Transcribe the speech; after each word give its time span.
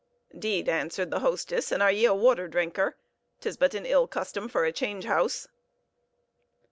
"'Deed," 0.35 0.67
answered 0.67 1.11
the 1.11 1.19
hostess, 1.19 1.71
"and 1.71 1.83
are 1.83 1.91
ye 1.91 2.05
a 2.05 2.13
water 2.15 2.47
drinker? 2.47 2.95
'Tis 3.39 3.55
but 3.55 3.75
an 3.75 3.85
ill 3.85 4.07
custom 4.07 4.49
for 4.49 4.65
a 4.65 4.71
change 4.71 5.05
house." 5.05 5.47